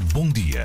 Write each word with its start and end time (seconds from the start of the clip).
Bom 0.00 0.28
dia 0.28 0.64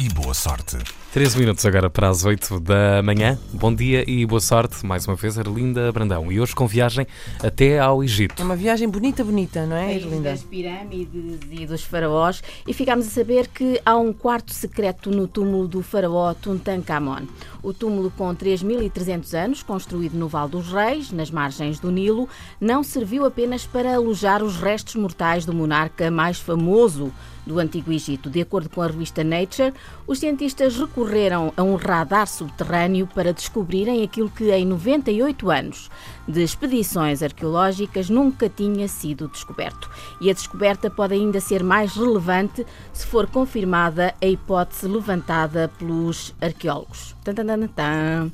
e 0.00 0.08
boa 0.08 0.34
sorte. 0.34 0.76
13 1.12 1.38
minutos 1.38 1.64
agora 1.64 1.88
para 1.88 2.08
as 2.08 2.24
8 2.24 2.58
da 2.58 3.00
manhã. 3.00 3.38
Bom 3.52 3.72
dia 3.72 4.02
e 4.04 4.26
boa 4.26 4.40
sorte, 4.40 4.84
mais 4.84 5.06
uma 5.06 5.14
vez, 5.14 5.38
Arlinda 5.38 5.92
Brandão. 5.92 6.32
E 6.32 6.40
hoje 6.40 6.52
com 6.52 6.66
viagem 6.66 7.06
até 7.40 7.78
ao 7.78 8.02
Egito. 8.02 8.42
É 8.42 8.44
uma 8.44 8.56
viagem 8.56 8.88
bonita, 8.88 9.22
bonita, 9.22 9.64
não 9.64 9.76
é, 9.76 9.86
país 9.86 10.02
Irlinda? 10.02 10.30
das 10.30 10.42
pirâmides 10.42 11.38
e 11.52 11.66
dos 11.66 11.84
faraós 11.84 12.42
e 12.66 12.74
ficámos 12.74 13.06
a 13.06 13.10
saber 13.10 13.46
que 13.46 13.80
há 13.86 13.96
um 13.96 14.12
quarto 14.12 14.52
secreto 14.52 15.08
no 15.12 15.28
túmulo 15.28 15.68
do 15.68 15.80
faraó 15.80 16.34
Tutankhamon. 16.34 17.28
O 17.62 17.72
túmulo 17.72 18.10
com 18.10 18.34
3.300 18.34 19.34
anos, 19.34 19.62
construído 19.62 20.14
no 20.14 20.26
Val 20.26 20.48
dos 20.48 20.72
Reis, 20.72 21.12
nas 21.12 21.30
margens 21.30 21.78
do 21.78 21.92
Nilo, 21.92 22.28
não 22.60 22.82
serviu 22.82 23.24
apenas 23.24 23.64
para 23.64 23.94
alojar 23.94 24.42
os 24.42 24.56
restos 24.56 24.96
mortais 24.96 25.46
do 25.46 25.54
monarca 25.54 26.10
mais 26.10 26.40
famoso 26.40 27.12
do 27.46 27.58
Antigo 27.58 27.92
Egito. 27.92 28.28
De 28.28 28.40
acordo 28.40 28.68
com 28.68 28.82
a 28.82 28.86
revista 28.86 29.22
Nature, 29.22 29.72
os 30.06 30.18
cientistas 30.18 30.76
recorreram 30.76 31.52
a 31.56 31.62
um 31.62 31.76
radar 31.76 32.26
subterrâneo 32.26 33.06
para 33.06 33.32
descobrirem 33.32 34.02
aquilo 34.02 34.28
que 34.28 34.50
em 34.50 34.66
98 34.66 35.50
anos 35.50 35.90
de 36.26 36.42
expedições 36.42 37.22
arqueológicas 37.22 38.10
nunca 38.10 38.48
tinha 38.48 38.88
sido 38.88 39.28
descoberto. 39.28 39.88
E 40.20 40.28
a 40.28 40.34
descoberta 40.34 40.90
pode 40.90 41.14
ainda 41.14 41.40
ser 41.40 41.62
mais 41.62 41.94
relevante 41.94 42.66
se 42.92 43.06
for 43.06 43.26
confirmada 43.28 44.14
a 44.20 44.26
hipótese 44.26 44.88
levantada 44.88 45.70
pelos 45.78 46.34
arqueólogos. 46.40 47.14
Tan, 47.22 47.34
tan, 47.34 47.46
tan, 47.46 47.68
tan. 47.68 48.32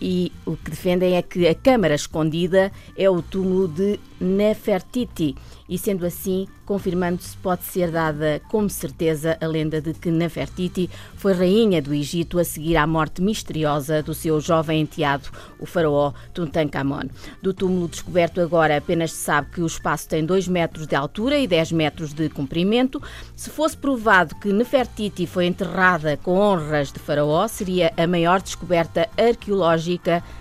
E 0.00 0.32
o 0.46 0.56
que 0.56 0.70
defendem 0.70 1.16
é 1.16 1.22
que 1.22 1.46
a 1.48 1.54
câmara 1.54 1.94
escondida 1.94 2.70
é 2.96 3.10
o 3.10 3.20
túmulo 3.20 3.66
de 3.66 3.98
Nefertiti. 4.20 5.36
E 5.68 5.76
sendo 5.76 6.06
assim, 6.06 6.46
confirmando-se, 6.64 7.36
pode 7.36 7.62
ser 7.64 7.90
dada 7.90 8.40
como 8.48 8.70
certeza 8.70 9.36
a 9.38 9.46
lenda 9.46 9.82
de 9.82 9.92
que 9.92 10.10
Nefertiti 10.10 10.88
foi 11.14 11.34
rainha 11.34 11.82
do 11.82 11.92
Egito 11.92 12.38
a 12.38 12.44
seguir 12.44 12.76
à 12.76 12.86
morte 12.86 13.20
misteriosa 13.20 14.02
do 14.02 14.14
seu 14.14 14.40
jovem 14.40 14.80
enteado, 14.80 15.28
o 15.58 15.66
faraó 15.66 16.12
Tutankhamon. 16.32 17.08
Do 17.42 17.52
túmulo 17.52 17.86
descoberto 17.86 18.40
agora, 18.40 18.78
apenas 18.78 19.12
se 19.12 19.24
sabe 19.24 19.50
que 19.50 19.60
o 19.60 19.66
espaço 19.66 20.08
tem 20.08 20.24
2 20.24 20.48
metros 20.48 20.86
de 20.86 20.96
altura 20.96 21.38
e 21.38 21.46
10 21.46 21.72
metros 21.72 22.14
de 22.14 22.30
comprimento. 22.30 23.02
Se 23.36 23.50
fosse 23.50 23.76
provado 23.76 24.36
que 24.36 24.52
Nefertiti 24.52 25.26
foi 25.26 25.46
enterrada 25.46 26.16
com 26.16 26.38
honras 26.38 26.90
de 26.90 26.98
faraó, 26.98 27.46
seria 27.46 27.92
a 27.96 28.06
maior 28.06 28.40
descoberta 28.40 29.08
arqueológica 29.18 29.87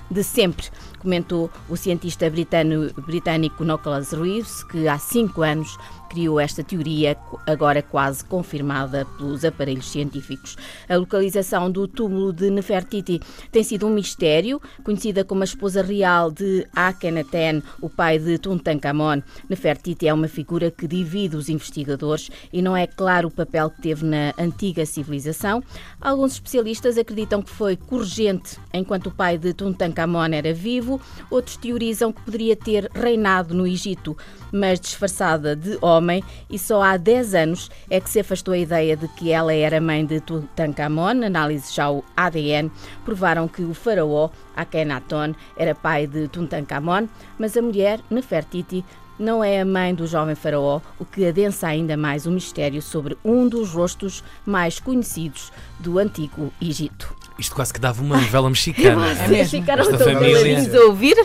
de 0.09 0.23
sempre 0.23 0.67
comentou 0.97 1.49
o 1.69 1.75
cientista 1.75 2.29
britano, 2.29 2.91
britânico 3.05 3.63
Nicholas 3.63 4.11
Reeves, 4.11 4.63
que 4.63 4.87
há 4.87 4.97
cinco 4.97 5.41
anos 5.41 5.77
criou 6.07 6.39
esta 6.39 6.63
teoria, 6.63 7.17
agora 7.45 7.81
quase 7.81 8.23
confirmada 8.25 9.05
pelos 9.17 9.43
aparelhos 9.45 9.89
científicos. 9.89 10.55
A 10.87 10.95
localização 10.95 11.69
do 11.69 11.87
túmulo 11.87 12.33
de 12.33 12.49
Nefertiti 12.49 13.19
tem 13.51 13.63
sido 13.63 13.87
um 13.87 13.89
mistério, 13.89 14.61
conhecida 14.83 15.23
como 15.23 15.41
a 15.41 15.45
esposa 15.45 15.81
real 15.81 16.31
de 16.31 16.65
Akhenaten, 16.75 17.61
o 17.81 17.89
pai 17.89 18.19
de 18.19 18.37
Tutankhamon. 18.37 19.21
Nefertiti 19.49 20.07
é 20.07 20.13
uma 20.13 20.27
figura 20.27 20.71
que 20.71 20.87
divide 20.87 21.35
os 21.35 21.49
investigadores 21.49 22.29
e 22.51 22.61
não 22.61 22.75
é 22.75 22.87
claro 22.87 23.27
o 23.27 23.31
papel 23.31 23.69
que 23.69 23.81
teve 23.81 24.05
na 24.05 24.33
antiga 24.37 24.85
civilização. 24.85 25.63
Alguns 25.99 26.33
especialistas 26.33 26.97
acreditam 26.97 27.41
que 27.41 27.51
foi 27.51 27.75
corregente 27.75 28.57
enquanto 28.73 29.07
o 29.07 29.11
pai 29.11 29.37
de 29.37 29.53
Tutankhamon 29.53 30.33
era 30.33 30.53
vivo, 30.53 30.86
outros 31.29 31.57
teorizam 31.57 32.11
que 32.11 32.21
poderia 32.21 32.55
ter 32.55 32.89
reinado 32.93 33.53
no 33.53 33.67
Egito, 33.67 34.17
mas 34.51 34.79
disfarçada 34.79 35.55
de 35.55 35.77
homem, 35.81 36.23
e 36.49 36.57
só 36.57 36.81
há 36.81 36.97
10 36.97 37.35
anos 37.35 37.69
é 37.89 37.99
que 37.99 38.09
se 38.09 38.19
afastou 38.19 38.53
a 38.53 38.57
ideia 38.57 38.95
de 38.95 39.07
que 39.09 39.31
ela 39.31 39.53
era 39.53 39.81
mãe 39.81 40.05
de 40.05 40.21
Tutankhamon. 40.21 41.25
Análises 41.25 41.73
já 41.73 41.91
o 41.91 42.03
ADN 42.15 42.71
provaram 43.03 43.47
que 43.47 43.63
o 43.63 43.73
faraó 43.73 44.29
Akhenaton 44.55 45.33
era 45.57 45.75
pai 45.75 46.07
de 46.07 46.27
Tutankhamon, 46.27 47.07
mas 47.37 47.55
a 47.57 47.61
mulher 47.61 47.99
Nefertiti 48.09 48.83
não 49.19 49.43
é 49.43 49.61
a 49.61 49.65
mãe 49.65 49.95
do 49.95 50.05
jovem 50.05 50.35
faraó, 50.35 50.79
o 50.99 51.05
que 51.05 51.25
adensa 51.25 51.67
ainda 51.67 51.97
mais 51.97 52.25
o 52.25 52.31
mistério 52.31 52.81
sobre 52.81 53.17
um 53.25 53.47
dos 53.47 53.71
rostos 53.71 54.23
mais 54.45 54.79
conhecidos 54.79 55.51
do 55.79 55.97
antigo 55.97 56.53
Egito. 56.61 57.26
Isto 57.39 57.55
quase 57.55 57.71
que 57.73 57.79
dava 57.79 58.01
uma 58.01 58.17
novela 58.21 58.49
mexicana. 58.49 59.13
Vocês 59.15 59.29
mesmo. 59.29 59.59
ficaram 59.61 59.83
Esta 59.83 59.97
tão 59.97 60.13
família- 60.13 60.81
a 60.81 60.85
ouvir? 60.85 61.15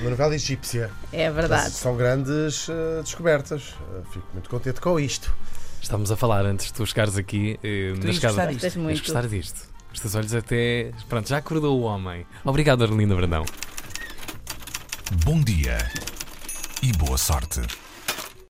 Uma 0.00 0.10
novela 0.10 0.34
egípcia. 0.34 0.90
É 1.12 1.30
verdade. 1.30 1.70
São 1.72 1.96
grandes 1.96 2.68
eh, 2.68 3.02
descobertas. 3.02 3.74
Eh, 3.96 4.00
fico 4.12 4.26
muito 4.32 4.48
contente 4.48 4.80
com 4.80 4.98
isto. 5.00 5.34
Estávamos 5.82 6.12
a 6.12 6.16
falar 6.16 6.44
antes 6.46 6.66
de 6.66 6.74
tu 6.74 6.86
chegares 6.86 7.16
aqui 7.16 7.58
eh, 7.64 7.94
Tu 8.00 8.06
gostar 8.06 8.46
disto. 8.46 8.52
Gostas 8.62 8.76
muito. 8.76 9.00
gostar 9.00 9.26
disto. 9.26 9.60
Os 9.92 9.98
teus 9.98 10.14
olhos 10.14 10.34
até. 10.34 10.92
Pronto, 11.08 11.28
já 11.28 11.38
acordou 11.38 11.80
o 11.80 11.82
homem. 11.82 12.24
Obrigado, 12.44 12.84
Arlinda 12.84 13.14
Brandão. 13.16 13.44
Bom 15.24 15.40
dia 15.40 15.78
e 16.82 16.92
boa 16.92 17.18
sorte. 17.18 17.60